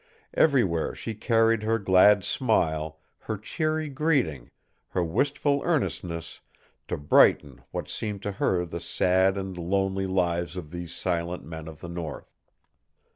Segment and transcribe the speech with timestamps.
[0.33, 4.49] Everywhere she carried her glad smile, her cheery greeting,
[4.89, 6.41] her wistful earnestness,
[6.87, 11.67] to brighten what seemed to her the sad and lonely lives of these silent men
[11.67, 12.35] of the North.